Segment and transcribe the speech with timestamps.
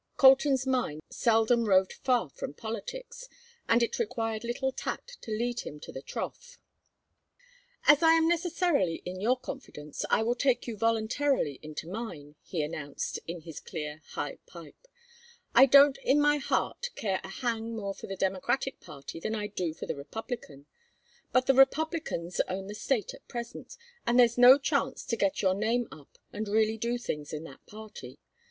[0.17, 3.29] Colton's mind seldom roved far from politics,
[3.69, 6.57] and it required little tact to lead him to the trough.
[7.85, 12.63] "As I am necessarily in your confidence I will take you voluntarily into mine," he
[12.63, 14.87] announced, in his clear high pipe.
[15.53, 19.45] "I don't in my heart care a hang more for the Democratic party than I
[19.45, 20.65] do for the Republican.
[21.31, 23.77] But the Republicans own the State at present,
[24.07, 27.63] and there's no chance to get your name up and really do things in that
[27.67, 28.17] party.